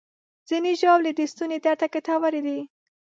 ځینې 0.49 0.71
ژاولې 0.81 1.11
د 1.15 1.19
ستوني 1.31 1.57
درد 1.65 1.77
ته 1.79 1.87
ګټورې 1.93 2.41
دي. 2.47 2.59